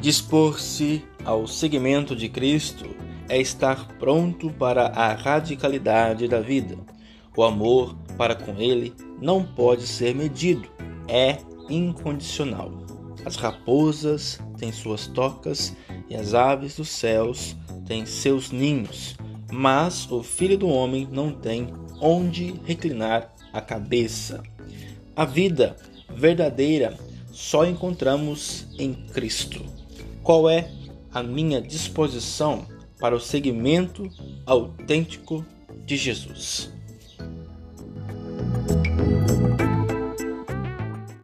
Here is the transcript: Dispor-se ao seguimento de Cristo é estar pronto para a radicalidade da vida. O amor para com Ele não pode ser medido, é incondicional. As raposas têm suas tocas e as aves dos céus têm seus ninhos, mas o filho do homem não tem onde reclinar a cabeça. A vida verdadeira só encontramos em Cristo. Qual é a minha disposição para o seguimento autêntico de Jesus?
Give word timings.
Dispor-se 0.00 1.04
ao 1.26 1.46
seguimento 1.46 2.16
de 2.16 2.26
Cristo 2.26 2.86
é 3.28 3.38
estar 3.38 3.86
pronto 3.98 4.50
para 4.50 4.86
a 4.86 5.12
radicalidade 5.12 6.26
da 6.26 6.40
vida. 6.40 6.78
O 7.36 7.42
amor 7.42 7.94
para 8.16 8.34
com 8.34 8.58
Ele 8.58 8.94
não 9.20 9.44
pode 9.44 9.86
ser 9.86 10.14
medido, 10.14 10.66
é 11.06 11.36
incondicional. 11.68 12.72
As 13.26 13.36
raposas 13.36 14.40
têm 14.56 14.72
suas 14.72 15.06
tocas 15.06 15.76
e 16.08 16.16
as 16.16 16.32
aves 16.32 16.76
dos 16.76 16.88
céus 16.88 17.54
têm 17.86 18.06
seus 18.06 18.50
ninhos, 18.50 19.16
mas 19.52 20.10
o 20.10 20.22
filho 20.22 20.56
do 20.56 20.68
homem 20.68 21.06
não 21.12 21.30
tem 21.30 21.68
onde 22.00 22.54
reclinar 22.64 23.34
a 23.52 23.60
cabeça. 23.60 24.42
A 25.14 25.26
vida 25.26 25.76
verdadeira 26.08 26.96
só 27.30 27.66
encontramos 27.66 28.66
em 28.78 28.94
Cristo. 28.94 29.79
Qual 30.22 30.48
é 30.48 30.70
a 31.12 31.22
minha 31.22 31.60
disposição 31.60 32.66
para 32.98 33.16
o 33.16 33.20
seguimento 33.20 34.08
autêntico 34.46 35.44
de 35.84 35.96
Jesus? 35.96 36.72